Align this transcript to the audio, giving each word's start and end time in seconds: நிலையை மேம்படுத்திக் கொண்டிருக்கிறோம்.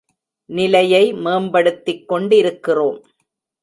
நிலையை 0.49 1.13
மேம்படுத்திக் 1.13 2.07
கொண்டிருக்கிறோம். 2.07 2.99